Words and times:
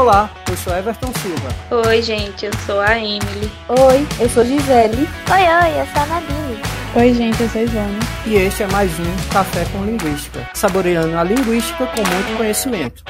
Olá, 0.00 0.30
eu 0.48 0.56
sou 0.56 0.74
Everton 0.74 1.12
Silva. 1.20 1.86
Oi, 1.86 2.00
gente, 2.00 2.46
eu 2.46 2.52
sou 2.64 2.80
a 2.80 2.96
Emily. 2.96 3.52
Oi, 3.68 4.06
eu 4.18 4.30
sou 4.30 4.42
Gisele. 4.42 4.96
Oi, 4.96 5.42
oi, 5.42 5.78
eu 5.78 5.86
sou 5.92 6.02
a 6.02 6.06
Nadine. 6.06 6.62
Oi, 6.96 7.12
gente, 7.12 7.42
eu 7.42 7.48
sou 7.50 7.60
Ivone. 7.60 7.98
E 8.24 8.34
este 8.36 8.62
é 8.62 8.66
mais 8.68 8.90
um 8.98 9.30
Café 9.30 9.66
com 9.66 9.84
Linguística, 9.84 10.48
saboreando 10.54 11.18
a 11.18 11.22
linguística 11.22 11.84
com 11.84 11.96
muito 11.98 12.36
conhecimento. 12.38 13.04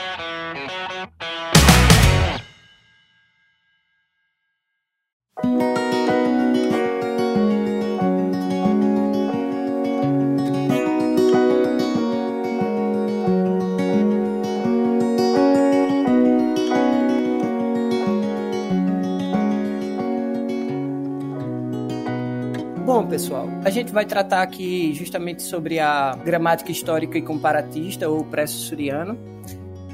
Bom, 22.91 23.07
pessoal, 23.07 23.49
a 23.65 23.71
gente 23.71 23.93
vai 23.93 24.05
tratar 24.05 24.43
aqui 24.43 24.93
justamente 24.95 25.45
sobre 25.45 25.79
a 25.79 26.19
gramática 26.25 26.73
histórica 26.73 27.17
e 27.17 27.23
comparatista, 27.23 28.09
ou 28.09 28.25
presso-suriano. 28.25 29.17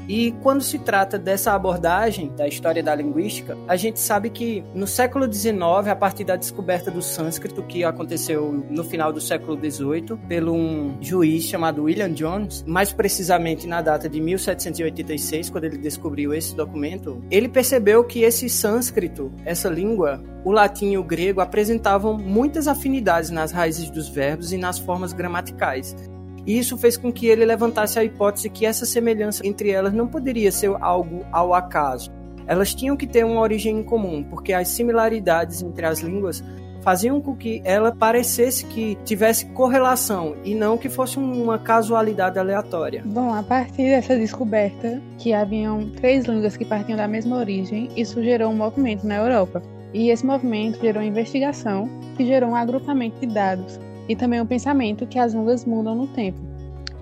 E 0.07 0.31
quando 0.41 0.61
se 0.61 0.79
trata 0.79 1.19
dessa 1.19 1.51
abordagem 1.53 2.31
da 2.35 2.47
história 2.47 2.81
da 2.81 2.95
linguística, 2.95 3.57
a 3.67 3.75
gente 3.75 3.99
sabe 3.99 4.29
que 4.29 4.63
no 4.73 4.87
século 4.87 5.31
XIX, 5.31 5.87
a 5.89 5.95
partir 5.95 6.23
da 6.23 6.35
descoberta 6.35 6.89
do 6.89 7.01
sânscrito, 7.01 7.61
que 7.63 7.83
aconteceu 7.83 8.65
no 8.69 8.83
final 8.83 9.11
do 9.11 9.19
século 9.19 9.57
XVIII, 9.57 10.17
pelo 10.27 10.53
um 10.53 10.97
juiz 11.01 11.43
chamado 11.43 11.83
William 11.83 12.11
Jones, 12.11 12.63
mais 12.65 12.93
precisamente 12.93 13.67
na 13.67 13.81
data 13.81 14.07
de 14.07 14.21
1786, 14.21 15.49
quando 15.49 15.65
ele 15.65 15.77
descobriu 15.77 16.33
esse 16.33 16.55
documento, 16.55 17.21
ele 17.29 17.49
percebeu 17.49 18.03
que 18.03 18.21
esse 18.21 18.49
sânscrito, 18.49 19.31
essa 19.43 19.69
língua, 19.69 20.23
o 20.45 20.51
latim 20.51 20.91
e 20.91 20.97
o 20.97 21.03
grego 21.03 21.41
apresentavam 21.41 22.17
muitas 22.17 22.67
afinidades 22.67 23.29
nas 23.29 23.51
raízes 23.51 23.89
dos 23.89 24.07
verbos 24.07 24.53
e 24.53 24.57
nas 24.57 24.79
formas 24.79 25.11
gramaticais. 25.11 25.95
E 26.47 26.57
isso 26.57 26.77
fez 26.77 26.95
com 26.95 27.11
que 27.11 27.27
ele 27.27 27.43
levantasse 27.43 27.99
a 27.99 28.03
hipótese 28.05 28.49
que 28.49 28.65
essa 28.65 28.85
semelhança 28.85 29.45
entre 29.45 29.69
elas 29.69 29.93
não 29.93 30.07
poderia 30.07 30.49
ser 30.49 30.73
algo 30.79 31.25
ao 31.29 31.53
acaso. 31.53 32.09
Elas 32.47 32.73
tinham 32.73 32.95
que 32.95 33.05
ter 33.05 33.25
uma 33.25 33.41
origem 33.41 33.77
em 33.77 33.83
comum, 33.83 34.23
porque 34.23 34.53
as 34.53 34.69
similaridades 34.69 35.61
entre 35.61 35.85
as 35.85 35.99
línguas 35.99 36.41
faziam 36.81 37.19
com 37.19 37.35
que 37.35 37.61
ela 37.65 37.93
parecesse 37.93 38.65
que 38.65 38.97
tivesse 39.03 39.45
correlação 39.47 40.37
e 40.45 40.55
não 40.55 40.77
que 40.77 40.87
fosse 40.87 41.17
uma 41.17 41.59
casualidade 41.59 42.39
aleatória. 42.39 43.03
Bom, 43.05 43.33
a 43.33 43.43
partir 43.43 43.83
dessa 43.83 44.15
descoberta 44.15 45.01
que 45.17 45.33
haviam 45.33 45.89
três 45.97 46.23
línguas 46.23 46.55
que 46.55 46.63
partiam 46.63 46.95
da 46.95 47.09
mesma 47.09 47.35
origem, 47.35 47.89
isso 47.97 48.23
gerou 48.23 48.51
um 48.51 48.55
movimento 48.55 49.05
na 49.05 49.17
Europa. 49.17 49.61
E 49.93 50.11
esse 50.11 50.25
movimento 50.25 50.79
gerou 50.79 51.03
investigação, 51.03 51.89
que 52.15 52.25
gerou 52.25 52.51
um 52.51 52.55
agrupamento 52.55 53.19
de 53.19 53.27
dados 53.27 53.77
e 54.07 54.15
também 54.15 54.41
o 54.41 54.45
pensamento 54.45 55.05
que 55.07 55.19
as 55.19 55.33
línguas 55.33 55.65
mudam 55.65 55.95
no 55.95 56.07
tempo. 56.07 56.39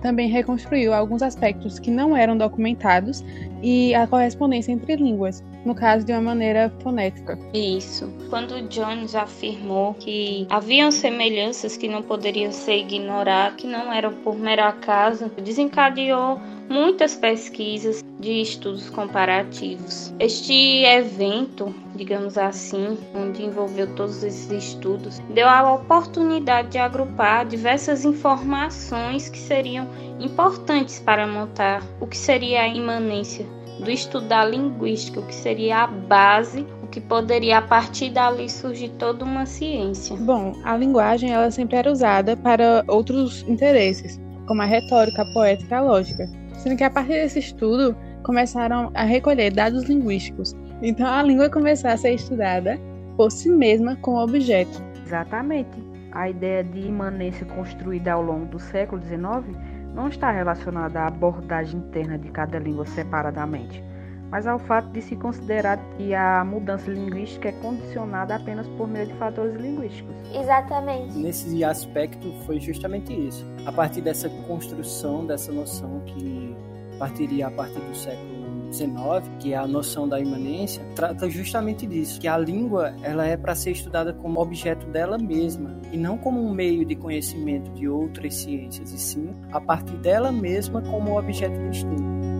Também 0.02 0.28
reconstruiu 0.28 0.92
alguns 0.92 1.22
aspectos 1.22 1.78
que 1.78 1.90
não 1.90 2.16
eram 2.16 2.36
documentados 2.36 3.24
e 3.62 3.94
a 3.94 4.06
correspondência 4.06 4.70
entre 4.70 4.96
línguas, 4.96 5.42
no 5.64 5.74
caso 5.74 6.04
de 6.04 6.12
uma 6.12 6.20
maneira 6.20 6.72
fonética. 6.80 7.38
Isso. 7.52 8.12
Quando 8.30 8.68
Jones 8.68 9.14
afirmou 9.14 9.94
que 9.94 10.46
haviam 10.50 10.90
semelhanças 10.90 11.76
que 11.76 11.88
não 11.88 12.02
poderiam 12.02 12.52
ser 12.52 12.78
ignoradas, 12.78 13.56
que 13.56 13.66
não 13.66 13.92
eram 13.92 14.12
por 14.12 14.38
mero 14.38 14.62
acaso, 14.62 15.30
desencadeou 15.42 16.38
muitas 16.68 17.14
pesquisas 17.14 18.04
de 18.18 18.40
estudos 18.40 18.90
comparativos. 18.90 20.12
Este 20.18 20.84
evento, 20.84 21.74
digamos 21.94 22.36
assim, 22.38 22.98
onde 23.14 23.44
envolveu 23.44 23.94
todos 23.94 24.22
esses 24.22 24.50
estudos, 24.50 25.18
deu 25.30 25.48
a 25.48 25.74
oportunidade 25.74 26.68
de 26.68 26.78
agrupar 26.78 27.46
diversas 27.46 28.04
informações 28.04 29.28
que 29.28 29.38
seriam 29.38 29.88
importantes 30.20 30.98
para 30.98 31.26
montar 31.26 31.82
o 32.00 32.06
que 32.06 32.16
seria 32.16 32.62
a 32.62 32.68
imanência 32.68 33.46
do 33.80 33.90
estudo 33.90 34.26
da 34.26 34.44
linguística, 34.44 35.20
o 35.20 35.26
que 35.26 35.34
seria 35.34 35.84
a 35.84 35.86
base, 35.86 36.66
que 36.96 37.00
poderia 37.02 37.58
a 37.58 37.62
partir 37.62 38.08
dali 38.08 38.48
surgir 38.48 38.88
toda 38.98 39.22
uma 39.22 39.44
ciência. 39.44 40.16
Bom, 40.16 40.54
a 40.64 40.74
linguagem 40.78 41.30
ela 41.30 41.50
sempre 41.50 41.76
era 41.76 41.92
usada 41.92 42.38
para 42.38 42.82
outros 42.88 43.42
interesses, 43.46 44.18
como 44.46 44.62
a 44.62 44.64
retórica, 44.64 45.20
a 45.20 45.32
poética 45.34 45.76
a 45.76 45.82
lógica. 45.82 46.26
Sendo 46.56 46.76
que 46.76 46.84
a 46.84 46.90
partir 46.90 47.12
desse 47.12 47.38
estudo 47.38 47.96
começaram 48.22 48.90
a 48.94 49.04
recolher 49.04 49.52
dados 49.52 49.84
linguísticos. 49.84 50.54
Então 50.82 51.06
a 51.06 51.22
língua 51.22 51.48
começou 51.48 51.90
a 51.90 51.96
ser 51.96 52.14
estudada 52.14 52.78
por 53.16 53.30
si 53.30 53.48
mesma 53.50 53.96
como 53.96 54.18
objeto. 54.18 54.82
Exatamente. 55.04 55.84
A 56.12 56.30
ideia 56.30 56.64
de 56.64 56.80
imanência 56.80 57.46
construída 57.46 58.12
ao 58.12 58.22
longo 58.22 58.46
do 58.46 58.58
século 58.58 59.02
XIX 59.02 59.56
não 59.94 60.08
está 60.08 60.30
relacionada 60.30 61.00
à 61.00 61.06
abordagem 61.08 61.80
interna 61.80 62.18
de 62.18 62.30
cada 62.30 62.58
língua 62.58 62.84
separadamente, 62.86 63.82
mas 64.30 64.46
ao 64.46 64.58
fato 64.58 64.88
de 64.90 65.00
se 65.02 65.16
considerar 65.16 65.78
que 65.96 66.14
a 66.14 66.44
mudança 66.44 66.90
linguística 66.90 67.48
é 67.48 67.52
condicionada 67.52 68.34
apenas 68.34 68.66
por 68.68 68.88
meio 68.88 69.06
de 69.06 69.14
fatores 69.14 69.54
linguísticos. 69.56 70.14
Exatamente. 70.34 71.16
Nesse 71.16 71.64
aspecto 71.64 72.32
foi 72.44 72.60
justamente 72.60 73.12
isso. 73.12 73.46
A 73.64 73.72
partir 73.72 74.00
dessa 74.00 74.28
construção 74.28 75.26
dessa 75.26 75.52
noção 75.52 76.02
que 76.06 76.56
partiria 76.98 77.48
a 77.48 77.50
partir 77.50 77.80
do 77.80 77.94
século 77.94 78.46
19, 78.70 79.30
que 79.38 79.52
é 79.52 79.56
a 79.56 79.66
noção 79.66 80.08
da 80.08 80.20
imanência, 80.20 80.84
trata 80.94 81.28
justamente 81.30 81.86
disso, 81.86 82.20
que 82.20 82.26
a 82.26 82.36
língua 82.36 82.94
ela 83.02 83.24
é 83.24 83.36
para 83.36 83.54
ser 83.54 83.70
estudada 83.72 84.12
como 84.12 84.40
objeto 84.40 84.86
dela 84.86 85.18
mesma 85.18 85.78
e 85.92 85.96
não 85.96 86.18
como 86.18 86.40
um 86.40 86.52
meio 86.52 86.84
de 86.84 86.96
conhecimento 86.96 87.70
de 87.72 87.88
outras 87.88 88.34
ciências, 88.34 88.92
e 88.92 88.98
sim 88.98 89.30
a 89.52 89.60
partir 89.60 89.96
dela 89.98 90.32
mesma 90.32 90.82
como 90.82 91.18
objeto 91.18 91.56
de 91.58 91.76
estudo. 91.76 92.35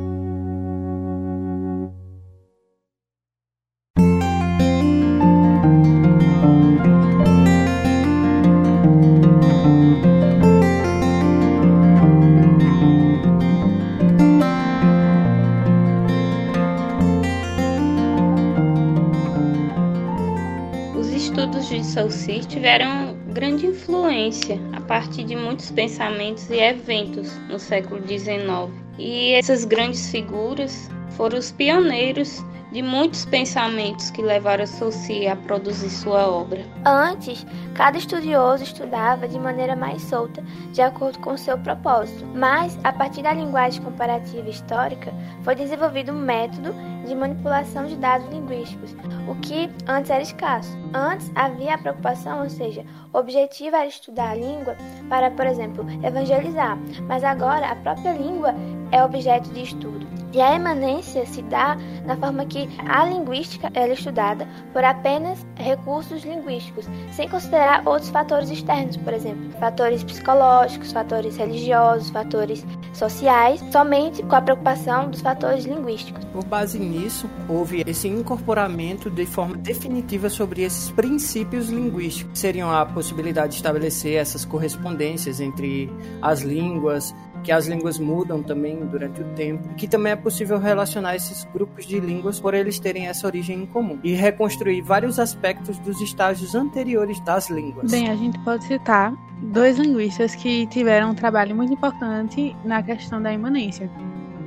Tiveram 22.48 23.16
grande 23.32 23.66
influência 23.66 24.58
a 24.72 24.80
partir 24.80 25.22
de 25.22 25.36
muitos 25.36 25.70
pensamentos 25.70 26.50
e 26.50 26.58
eventos 26.58 27.32
no 27.48 27.56
século 27.56 28.00
XIX. 28.04 28.74
E 28.98 29.32
essas 29.34 29.64
grandes 29.64 30.10
figuras 30.10 30.90
foram 31.10 31.38
os 31.38 31.52
pioneiros 31.52 32.44
de 32.72 32.82
muitos 32.82 33.24
pensamentos 33.24 34.10
que 34.10 34.22
levaram 34.22 34.66
Saussure 34.66 35.28
a 35.28 35.36
produzir 35.36 35.90
sua 35.90 36.28
obra. 36.28 36.64
Antes, 36.84 37.46
cada 37.74 37.96
estudioso 37.96 38.64
estudava 38.64 39.28
de 39.28 39.38
maneira 39.38 39.76
mais 39.76 40.02
solta, 40.02 40.42
de 40.72 40.82
acordo 40.82 41.18
com 41.20 41.36
seu 41.36 41.56
propósito. 41.58 42.26
Mas, 42.34 42.78
a 42.82 42.92
partir 42.92 43.22
da 43.22 43.32
linguagem 43.32 43.82
comparativa 43.82 44.48
histórica, 44.48 45.12
foi 45.42 45.54
desenvolvido 45.54 46.12
um 46.12 46.18
método 46.18 46.74
de 47.06 47.14
manipulação 47.14 47.86
de 47.86 47.96
dados 47.96 48.28
linguísticos, 48.28 48.94
o 49.28 49.34
que 49.36 49.70
antes 49.86 50.10
era 50.10 50.22
escasso. 50.22 50.76
Antes 50.92 51.30
havia 51.34 51.74
a 51.74 51.78
preocupação, 51.78 52.42
ou 52.42 52.50
seja, 52.50 52.84
o 53.12 53.18
objetivo 53.18 53.76
era 53.76 53.86
estudar 53.86 54.30
a 54.30 54.34
língua 54.34 54.76
para, 55.08 55.30
por 55.30 55.46
exemplo, 55.46 55.86
evangelizar, 56.04 56.76
mas 57.06 57.22
agora 57.22 57.70
a 57.70 57.76
própria 57.76 58.12
língua 58.12 58.54
é 58.90 59.02
objeto 59.02 59.50
de 59.50 59.62
estudo. 59.62 60.25
E 60.36 60.40
a 60.42 60.54
emanência 60.54 61.24
se 61.24 61.40
dá 61.40 61.78
na 62.04 62.14
forma 62.14 62.44
que 62.44 62.68
a 62.86 63.06
linguística 63.06 63.70
é 63.72 63.90
estudada 63.90 64.46
por 64.70 64.84
apenas 64.84 65.46
recursos 65.54 66.22
linguísticos, 66.24 66.84
sem 67.10 67.26
considerar 67.26 67.82
outros 67.88 68.10
fatores 68.10 68.50
externos, 68.50 68.98
por 68.98 69.14
exemplo, 69.14 69.50
fatores 69.58 70.04
psicológicos, 70.04 70.92
fatores 70.92 71.38
religiosos, 71.38 72.10
fatores 72.10 72.66
sociais, 72.92 73.64
somente 73.72 74.22
com 74.24 74.36
a 74.36 74.42
preocupação 74.42 75.08
dos 75.08 75.22
fatores 75.22 75.64
linguísticos. 75.64 76.22
Com 76.26 76.40
base 76.40 76.78
nisso, 76.78 77.30
houve 77.48 77.82
esse 77.86 78.06
incorporamento 78.06 79.08
de 79.08 79.24
forma 79.24 79.56
definitiva 79.56 80.28
sobre 80.28 80.64
esses 80.64 80.90
princípios 80.90 81.70
linguísticos. 81.70 82.38
Seriam 82.38 82.70
a 82.70 82.84
possibilidade 82.84 83.52
de 83.52 83.56
estabelecer 83.56 84.16
essas 84.16 84.44
correspondências 84.44 85.40
entre 85.40 85.90
as 86.20 86.42
línguas, 86.42 87.14
que 87.42 87.52
as 87.52 87.68
línguas 87.68 87.96
mudam 87.96 88.42
também 88.42 88.84
durante 88.86 89.20
o 89.20 89.24
tempo, 89.36 89.68
que 89.76 89.86
também 89.86 90.12
é 90.12 90.16
possível 90.26 90.58
relacionar 90.58 91.14
esses 91.14 91.44
grupos 91.54 91.86
de 91.86 92.00
línguas 92.00 92.40
por 92.40 92.52
eles 92.52 92.80
terem 92.80 93.06
essa 93.06 93.28
origem 93.28 93.62
em 93.62 93.66
comum 93.66 93.96
e 94.02 94.12
reconstruir 94.12 94.82
vários 94.82 95.20
aspectos 95.20 95.78
dos 95.78 96.00
estágios 96.00 96.52
anteriores 96.52 97.20
das 97.20 97.48
línguas. 97.48 97.92
Bem, 97.92 98.10
a 98.10 98.16
gente 98.16 98.36
pode 98.40 98.64
citar 98.64 99.14
dois 99.40 99.78
linguistas 99.78 100.34
que 100.34 100.66
tiveram 100.66 101.10
um 101.10 101.14
trabalho 101.14 101.54
muito 101.54 101.72
importante 101.72 102.56
na 102.64 102.82
questão 102.82 103.22
da 103.22 103.32
imanência, 103.32 103.88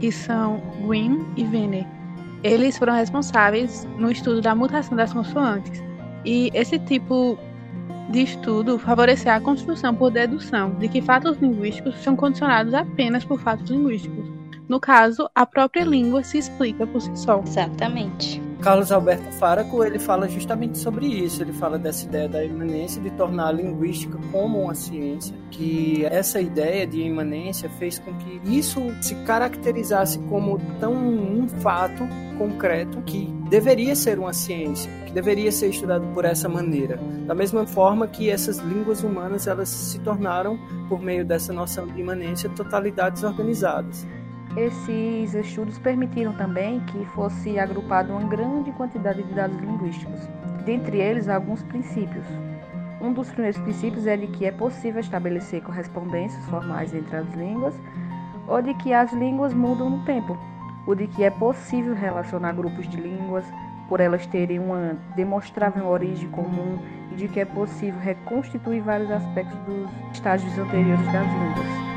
que 0.01 0.11
são 0.11 0.61
Grimm 0.85 1.23
e 1.37 1.45
Venner. 1.45 1.87
eles 2.43 2.77
foram 2.77 2.95
responsáveis 2.95 3.87
no 3.97 4.11
estudo 4.11 4.41
da 4.41 4.53
mutação 4.53 4.97
das 4.97 5.13
consoantes. 5.13 5.81
E 6.25 6.51
esse 6.53 6.77
tipo 6.77 7.39
de 8.09 8.23
estudo 8.23 8.77
favoreceu 8.77 9.31
a 9.31 9.39
construção 9.39 9.95
por 9.95 10.11
dedução 10.11 10.71
de 10.71 10.89
que 10.89 11.01
fatos 11.01 11.37
linguísticos 11.37 11.95
são 12.03 12.17
condicionados 12.17 12.73
apenas 12.73 13.23
por 13.23 13.39
fatos 13.39 13.69
linguísticos. 13.69 14.38
No 14.69 14.79
caso, 14.79 15.27
a 15.33 15.47
própria 15.47 15.83
língua 15.83 16.23
se 16.23 16.37
explica 16.37 16.85
por 16.85 17.01
si 17.01 17.09
só. 17.17 17.39
Exatamente. 17.39 18.39
Carlos 18.61 18.91
Alberto 18.91 19.31
Faraco 19.35 19.83
ele 19.83 19.97
fala 19.97 20.27
justamente 20.27 20.77
sobre 20.77 21.07
isso. 21.07 21.41
Ele 21.41 21.53
fala 21.53 21.79
dessa 21.79 22.05
ideia 22.05 22.29
da 22.29 22.43
imanência 22.43 23.01
de 23.01 23.09
tornar 23.11 23.47
a 23.47 23.51
linguística 23.51 24.19
como 24.31 24.61
uma 24.61 24.75
ciência, 24.75 25.35
que 25.49 26.05
essa 26.05 26.39
ideia 26.39 26.85
de 26.85 27.01
imanência 27.01 27.67
fez 27.79 27.97
com 27.97 28.13
que 28.13 28.39
isso 28.43 28.79
se 29.01 29.15
caracterizasse 29.25 30.19
como 30.29 30.59
tão 30.79 30.93
um 30.93 31.47
fato 31.47 32.03
concreto 32.37 33.01
que 33.01 33.25
deveria 33.49 33.95
ser 33.95 34.19
uma 34.19 34.33
ciência, 34.33 34.91
que 35.05 35.11
deveria 35.11 35.51
ser 35.51 35.69
estudado 35.69 36.05
por 36.13 36.25
essa 36.25 36.47
maneira. 36.47 36.99
Da 37.25 37.33
mesma 37.33 37.65
forma 37.65 38.07
que 38.07 38.29
essas 38.29 38.59
línguas 38.59 39.03
humanas 39.03 39.47
elas 39.47 39.69
se 39.69 39.99
tornaram 39.99 40.59
por 40.87 41.01
meio 41.01 41.25
dessa 41.25 41.51
noção 41.51 41.87
de 41.87 41.99
imanência 41.99 42.49
totalidades 42.49 43.23
organizadas. 43.23 44.05
Esses 44.59 45.33
estudos 45.33 45.79
permitiram 45.79 46.33
também 46.33 46.81
que 46.81 47.05
fosse 47.15 47.57
agrupada 47.57 48.11
uma 48.11 48.27
grande 48.27 48.73
quantidade 48.73 49.23
de 49.23 49.33
dados 49.33 49.57
linguísticos, 49.57 50.19
dentre 50.65 50.97
eles 50.97 51.29
alguns 51.29 51.63
princípios. 51.63 52.25
Um 52.99 53.13
dos 53.13 53.31
primeiros 53.31 53.57
princípios 53.61 54.05
é 54.05 54.17
de 54.17 54.27
que 54.27 54.45
é 54.45 54.51
possível 54.51 54.99
estabelecer 54.99 55.61
correspondências 55.61 56.43
formais 56.47 56.93
entre 56.93 57.15
as 57.15 57.33
línguas, 57.35 57.73
ou 58.49 58.61
de 58.61 58.73
que 58.73 58.91
as 58.91 59.13
línguas 59.13 59.53
mudam 59.53 59.89
no 59.91 60.03
tempo, 60.03 60.37
o 60.85 60.93
de 60.93 61.07
que 61.07 61.23
é 61.23 61.29
possível 61.29 61.95
relacionar 61.95 62.51
grupos 62.51 62.85
de 62.89 62.97
línguas 62.97 63.45
por 63.87 64.01
elas 64.01 64.27
terem 64.27 64.59
uma 64.59 64.97
demonstrável 65.15 65.87
origem 65.87 66.27
comum 66.31 66.79
e 67.13 67.15
de 67.15 67.29
que 67.29 67.39
é 67.39 67.45
possível 67.45 67.97
reconstituir 68.01 68.81
vários 68.81 69.09
aspectos 69.09 69.57
dos 69.59 69.89
estágios 70.11 70.57
anteriores 70.57 71.05
das 71.13 71.27
línguas. 71.27 71.88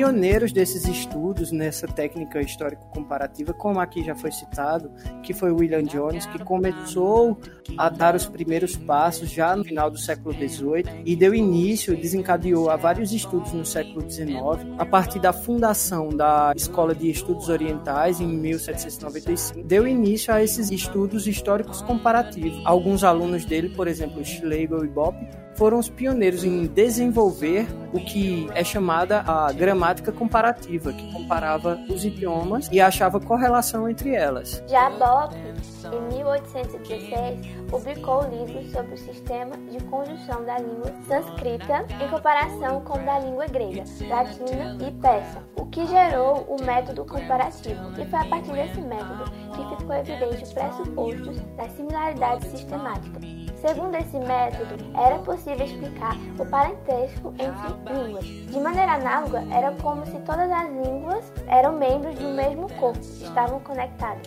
Pioneiros 0.00 0.50
desses 0.50 0.86
estudos 0.86 1.52
nessa 1.52 1.86
técnica 1.86 2.40
histórico-comparativa, 2.40 3.52
como 3.52 3.78
aqui 3.80 4.02
já 4.02 4.14
foi 4.14 4.32
citado, 4.32 4.90
que 5.22 5.34
foi 5.34 5.52
William 5.52 5.82
Jones, 5.82 6.24
que 6.24 6.38
começou 6.38 7.38
a 7.76 7.90
dar 7.90 8.14
os 8.14 8.24
primeiros 8.24 8.76
passos 8.76 9.30
já 9.30 9.54
no 9.54 9.62
final 9.62 9.90
do 9.90 9.98
século 9.98 10.32
XVIII 10.32 11.02
e 11.04 11.14
deu 11.14 11.34
início, 11.34 11.94
desencadeou 11.94 12.70
a 12.70 12.76
vários 12.76 13.12
estudos 13.12 13.52
no 13.52 13.66
século 13.66 14.10
XIX, 14.10 14.32
a 14.78 14.86
partir 14.86 15.18
da 15.18 15.34
fundação 15.34 16.08
da 16.08 16.54
Escola 16.56 16.94
de 16.94 17.10
Estudos 17.10 17.50
Orientais 17.50 18.22
em 18.22 18.26
1795, 18.26 19.62
deu 19.64 19.86
início 19.86 20.32
a 20.32 20.42
esses 20.42 20.70
estudos 20.70 21.26
históricos 21.26 21.82
comparativos. 21.82 22.62
Alguns 22.64 23.04
alunos 23.04 23.44
dele, 23.44 23.68
por 23.68 23.86
exemplo, 23.86 24.24
Schlegel 24.24 24.82
e 24.82 24.88
Bopp, 24.88 25.18
foram 25.60 25.78
os 25.78 25.90
pioneiros 25.90 26.42
em 26.42 26.66
desenvolver 26.66 27.68
o 27.92 28.00
que 28.00 28.48
é 28.54 28.64
chamada 28.64 29.20
a 29.26 29.52
gramática 29.52 30.10
comparativa, 30.10 30.90
que 30.90 31.12
comparava 31.12 31.78
os 31.86 32.02
idiomas 32.02 32.66
e 32.72 32.80
achava 32.80 33.20
correlação 33.20 33.86
entre 33.86 34.14
elas. 34.14 34.64
Já 34.66 34.88
Bopp, 34.88 35.36
em 35.36 36.16
1816, 36.16 37.46
publicou 37.68 38.22
livros 38.30 38.72
sobre 38.72 38.94
o 38.94 38.96
sistema 38.96 39.54
de 39.70 39.84
conjunção 39.84 40.46
da 40.46 40.58
língua 40.58 40.94
sânscrita 41.06 41.84
em 42.02 42.08
comparação 42.08 42.80
com 42.80 42.98
o 42.98 43.04
da 43.04 43.18
língua 43.18 43.46
grega, 43.46 43.84
latina 44.08 44.78
e 44.80 44.90
persa, 44.92 45.42
o 45.56 45.66
que 45.66 45.86
gerou 45.86 46.46
o 46.48 46.64
método 46.64 47.04
comparativo. 47.04 48.00
E 48.00 48.06
foi 48.06 48.18
a 48.18 48.24
partir 48.24 48.52
desse 48.52 48.80
método 48.80 49.30
que 49.54 49.76
ficou 49.76 49.94
evidente 49.94 50.42
os 50.42 50.52
pressupostos 50.54 51.38
da 51.58 51.68
similaridade 51.68 52.48
sistemática 52.48 53.20
Segundo 53.60 53.94
esse 53.94 54.18
método, 54.18 54.74
era 54.96 55.18
possível 55.18 55.66
explicar 55.66 56.16
o 56.38 56.46
parentesco 56.46 57.34
entre 57.38 57.94
línguas. 57.94 58.24
De 58.24 58.58
maneira 58.58 58.92
análoga, 58.94 59.44
era 59.52 59.70
como 59.82 60.04
se 60.06 60.18
todas 60.20 60.50
as 60.50 60.70
línguas 60.70 61.30
eram 61.46 61.76
membros 61.76 62.14
do 62.18 62.28
mesmo 62.28 62.72
corpo, 62.74 62.98
estavam 63.00 63.60
conectadas. 63.60 64.26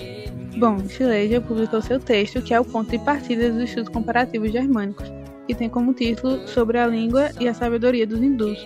Bom, 0.57 0.77
Schleyer 0.87 1.41
publicou 1.41 1.81
seu 1.81 1.99
texto, 1.99 2.43
que 2.43 2.53
é 2.53 2.59
o 2.59 2.65
ponto 2.65 2.91
de 2.91 2.99
partida 2.99 3.51
dos 3.51 3.63
estudos 3.63 3.89
comparativos 3.89 4.51
germânicos, 4.51 5.11
que 5.47 5.55
tem 5.55 5.67
como 5.67 5.93
título 5.93 6.47
Sobre 6.47 6.77
a 6.77 6.85
Língua 6.85 7.31
e 7.39 7.47
a 7.47 7.55
Sabedoria 7.55 8.05
dos 8.05 8.21
Hindus, 8.21 8.63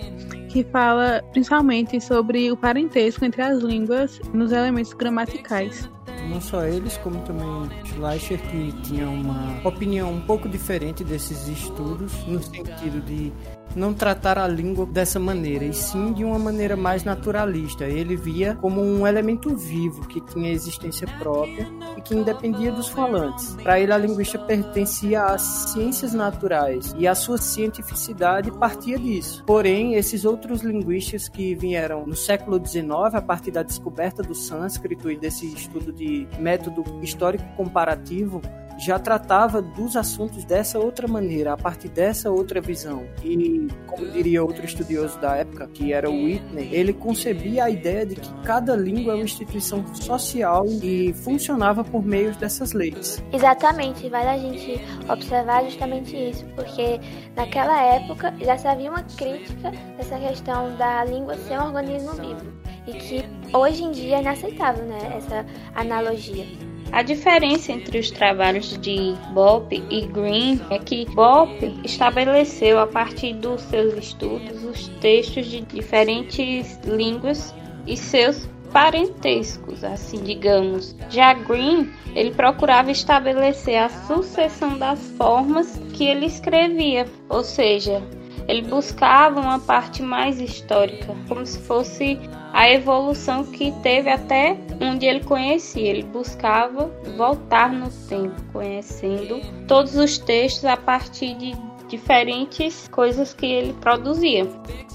que 0.50 0.66
fala 0.66 1.24
principalmente 1.31 2.02
sobre 2.02 2.52
o 2.52 2.58
parentesco 2.58 3.24
entre 3.24 3.42
as 3.42 3.60
línguas 3.60 4.20
nos 4.34 4.52
elementos 4.52 4.92
gramaticais 4.92 5.90
não 6.27 6.41
só 6.41 6.65
eles, 6.65 6.97
como 6.97 7.21
também 7.21 7.69
Schleicher, 7.85 8.39
que 8.50 8.71
tinha 8.83 9.09
uma 9.09 9.68
opinião 9.68 10.12
um 10.12 10.21
pouco 10.21 10.47
diferente 10.47 11.03
desses 11.03 11.47
estudos, 11.47 12.13
no 12.27 12.41
sentido 12.41 13.01
de 13.01 13.31
não 13.77 13.94
tratar 13.94 14.38
a 14.38 14.47
língua 14.47 14.85
dessa 14.85 15.19
maneira, 15.19 15.63
e 15.63 15.74
sim 15.74 16.12
de 16.12 16.24
uma 16.24 16.39
maneira 16.39 16.75
mais 16.75 17.03
naturalista. 17.03 17.85
Ele 17.85 18.15
via 18.15 18.56
como 18.56 18.81
um 18.81 19.06
elemento 19.06 19.56
vivo 19.56 20.07
que 20.07 20.19
tinha 20.19 20.51
existência 20.51 21.07
própria 21.19 21.68
e 21.95 22.01
que 22.01 22.15
independia 22.15 22.71
dos 22.71 22.89
falantes. 22.89 23.56
Para 23.63 23.79
ele, 23.79 23.94
a 23.94 23.97
linguística 23.97 24.44
pertencia 24.44 25.24
às 25.24 25.41
ciências 25.41 26.13
naturais 26.13 26.94
e 26.97 27.07
a 27.07 27.15
sua 27.15 27.38
cientificidade 27.38 28.51
partia 28.51 28.97
disso. 28.97 29.44
Porém, 29.45 29.94
esses 29.95 30.25
outros 30.25 30.62
linguistas 30.62 31.29
que 31.29 31.53
vieram 31.56 32.06
no 32.06 32.15
século 32.15 32.59
XIX, 32.65 33.13
a 33.13 33.21
partir 33.21 33.51
da 33.51 33.63
descoberta 33.63 34.24
do 34.24 34.33
sânscrito 34.33 35.12
e 35.12 35.18
desse 35.18 35.45
estudo 35.47 35.91
de 35.91 36.27
método 36.39 36.83
histórico 37.01 37.45
comparativo, 37.56 38.41
já 38.77 39.00
tratava 39.00 39.62
dos 39.62 39.95
assuntos 39.95 40.45
dessa 40.45 40.77
outra 40.79 41.07
maneira, 41.07 41.53
a 41.53 41.57
partir 41.57 41.89
dessa 41.89 42.29
outra 42.29 42.62
visão. 42.62 43.07
E, 43.24 43.68
como 43.85 44.06
diria 44.12 44.44
outro 44.44 44.63
estudioso 44.63 45.19
da 45.19 45.35
época, 45.35 45.68
que 45.74 45.94
era 45.94 46.09
o 46.09 46.13
Whitney, 46.13 46.69
ele 46.71 46.94
concebia 46.94 47.65
a 47.65 47.69
ideia 47.69 48.06
de 48.06 48.15
que 48.15 48.33
cada 48.44 48.75
língua 48.75 49.13
é 49.13 49.15
uma 49.15 49.24
instituição 49.24 49.86
social 49.96 50.65
e 50.67 51.13
funcionava 51.13 51.84
por 51.84 52.05
meio 52.05 52.36
dessas 52.36 52.74
leis. 52.74 53.24
Exatamente, 53.34 54.10
vale 54.10 54.29
a 54.29 54.38
gente 54.38 54.79
observar 55.10 55.63
justamente 55.63 56.15
isso, 56.15 56.46
porque 56.55 57.00
naquela 57.36 57.81
época 57.81 58.34
já 58.39 58.57
se 58.57 58.67
havia 58.67 58.91
uma 58.91 59.03
crítica 59.03 59.72
dessa 59.98 60.17
questão 60.19 60.75
da 60.77 61.03
língua 61.03 61.36
ser 61.38 61.60
um 61.60 61.65
organismo 61.67 62.12
vivo 62.13 62.67
e 62.88 62.93
que 62.93 63.25
hoje 63.53 63.84
em 63.84 63.91
dia 63.91 64.17
é 64.17 64.22
inaceitável, 64.22 64.86
né, 64.86 65.17
essa 65.17 65.46
analogia. 65.75 66.46
A 66.91 67.01
diferença 67.03 67.72
entre 67.72 68.00
os 68.00 68.10
trabalhos 68.10 68.77
de 68.77 69.13
Bopp 69.34 69.75
e 69.89 70.01
Green 70.08 70.60
é 70.70 70.79
que 70.79 71.06
Bopp 71.13 71.53
estabeleceu 71.84 72.79
a 72.79 72.88
partir 72.88 73.34
dos 73.34 73.62
seus 73.62 73.94
estudos 73.94 74.63
os 74.63 74.88
textos 75.00 75.46
de 75.48 75.62
diferentes 75.62 76.79
línguas 76.86 77.53
e 77.86 77.96
seus 77.96 78.50
parentescos, 78.72 79.84
assim 79.84 80.24
digamos. 80.24 80.96
Já 81.10 81.34
Green, 81.34 81.89
ele 82.15 82.32
procurava 82.32 82.91
estabelecer 82.91 83.77
a 83.77 83.89
sucessão 83.89 84.77
das 84.77 85.00
formas 85.17 85.79
que 85.94 86.06
ele 86.06 86.25
escrevia, 86.25 87.06
ou 87.29 87.44
seja, 87.44 88.01
ele 88.48 88.62
buscava 88.62 89.39
uma 89.39 89.60
parte 89.60 90.01
mais 90.01 90.39
histórica, 90.39 91.13
como 91.27 91.46
se 91.46 91.60
fosse 91.60 92.17
a 92.54 92.70
evolução 92.70 93.44
que 93.44 93.72
teve 93.84 94.10
até 94.10 94.58
onde 94.82 95.06
ele 95.06 95.24
conhecia. 95.24 95.89
Ele 95.89 96.04
buscava 96.04 96.92
voltar 97.18 97.72
no 97.72 97.89
tempo, 98.08 98.36
conhecendo 98.51 99.42
todos 99.68 99.96
os 99.96 100.18
textos 100.18 100.66
a 100.66 100.77
partir 100.77 101.36
de 101.36 101.56
diferentes 101.88 102.88
coisas 102.89 103.34
que 103.34 103.46
ele 103.46 103.74
produzia. 103.74 104.48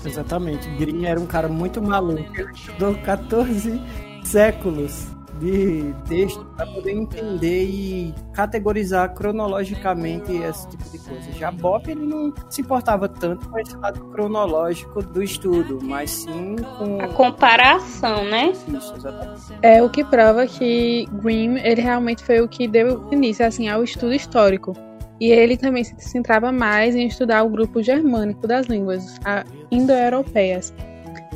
Exatamente. 0.04 0.68
Green 0.71 1.06
era 1.06 1.18
um 1.18 1.26
cara 1.26 1.49
muito 1.49 1.80
maluco. 1.82 2.23
Estudou 2.54 2.94
14 2.97 3.80
séculos 4.25 5.06
de 5.42 5.92
texto 6.08 6.44
para 6.56 6.66
poder 6.66 6.92
entender 6.92 7.64
e 7.64 8.14
categorizar 8.32 9.12
cronologicamente 9.12 10.32
esse 10.32 10.68
tipo 10.68 10.84
de 10.84 10.99
coisa. 10.99 11.32
Já 11.32 11.50
Bob 11.50 11.90
ele 11.90 12.06
não 12.06 12.32
se 12.49 12.61
importava 12.61 13.08
tanto 13.08 13.49
com 13.49 13.58
esse 13.58 13.76
lado 13.76 14.04
cronológico 14.11 15.02
do 15.02 15.20
estudo, 15.20 15.80
mas 15.82 16.11
sim 16.11 16.54
com 16.78 17.00
a 17.00 17.08
comparação, 17.08 18.25
né? 18.25 18.52
Isso, 18.68 18.94
exatamente. 18.96 19.42
É 19.62 19.82
o 19.82 19.90
que 19.90 20.04
prova 20.04 20.46
que 20.46 21.08
Grimm 21.14 21.58
ele 21.58 21.80
realmente 21.80 22.22
foi 22.22 22.40
o 22.40 22.46
que 22.46 22.68
deu 22.68 23.04
início 23.11 23.44
assim 23.44 23.68
ao 23.68 23.82
estudo 23.82 24.14
histórico. 24.14 24.72
E 25.20 25.30
ele 25.30 25.56
também 25.56 25.84
se 25.84 25.94
centrava 25.99 26.50
mais 26.50 26.94
em 26.94 27.06
estudar 27.06 27.42
o 27.42 27.49
grupo 27.49 27.82
germânico 27.82 28.46
das 28.46 28.66
línguas 28.66 29.20
indo-europeias, 29.70 30.75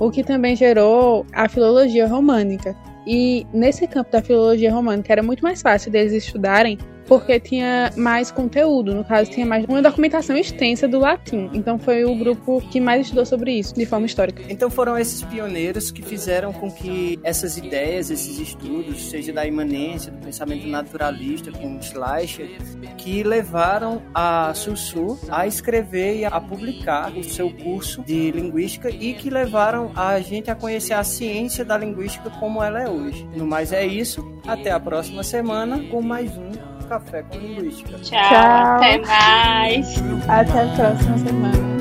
o 0.00 0.10
que 0.10 0.24
também 0.24 0.56
gerou 0.56 1.24
a 1.32 1.48
filologia 1.48 2.08
românica, 2.08 2.76
e 3.06 3.46
nesse 3.52 3.86
campo 3.86 4.10
da 4.10 4.20
filologia 4.20 4.72
românica 4.72 5.12
era 5.12 5.22
muito 5.22 5.42
mais 5.42 5.62
fácil 5.62 5.90
deles 5.90 6.12
estudarem 6.12 6.78
porque 7.06 7.38
tinha 7.40 7.92
mais 7.96 8.30
conteúdo, 8.30 8.94
no 8.94 9.04
caso, 9.04 9.30
tinha 9.30 9.46
mais 9.46 9.64
uma 9.64 9.80
documentação 9.80 10.36
extensa 10.36 10.88
do 10.88 10.98
latim. 10.98 11.50
Então 11.52 11.78
foi 11.78 12.04
o 12.04 12.14
grupo 12.14 12.60
que 12.70 12.80
mais 12.80 13.02
estudou 13.02 13.24
sobre 13.24 13.52
isso, 13.52 13.74
de 13.74 13.86
forma 13.86 14.06
histórica. 14.06 14.42
Então 14.48 14.70
foram 14.70 14.98
esses 14.98 15.22
pioneiros 15.22 15.90
que 15.90 16.02
fizeram 16.02 16.52
com 16.52 16.70
que 16.70 17.18
essas 17.22 17.56
ideias, 17.56 18.10
esses 18.10 18.38
estudos, 18.38 19.10
seja 19.10 19.32
da 19.32 19.46
imanência, 19.46 20.10
do 20.12 20.18
pensamento 20.18 20.66
naturalista 20.66 21.50
com 21.52 21.80
Schleicher, 21.80 22.50
que 22.96 23.22
levaram 23.22 24.02
a 24.14 24.52
Sussu 24.54 25.18
a 25.28 25.46
escrever 25.46 26.18
e 26.18 26.24
a 26.24 26.40
publicar 26.40 27.16
o 27.16 27.22
seu 27.22 27.50
curso 27.50 28.02
de 28.02 28.30
linguística 28.30 28.90
e 28.90 29.14
que 29.14 29.30
levaram 29.30 29.92
a 29.94 30.18
gente 30.20 30.50
a 30.50 30.54
conhecer 30.54 30.94
a 30.94 31.04
ciência 31.04 31.64
da 31.64 31.76
linguística 31.76 32.30
como 32.30 32.62
ela 32.62 32.82
é 32.82 32.88
hoje. 32.88 33.26
No 33.36 33.46
mais 33.46 33.72
é 33.72 33.86
isso. 33.86 34.26
Até 34.46 34.70
a 34.70 34.78
próxima 34.78 35.22
semana 35.22 35.82
com 35.90 36.00
mais 36.00 36.36
um 36.36 36.65
Café 36.86 37.22
com 37.22 37.36
Linguística. 37.38 37.98
Tchau, 37.98 38.18
Tchau. 38.28 38.76
até 38.76 38.98
mais. 38.98 39.96
Até 40.28 40.62
a 40.62 40.66
próxima 40.76 41.18
semana. 41.18 41.75